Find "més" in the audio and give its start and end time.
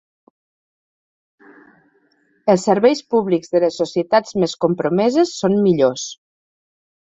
4.45-4.59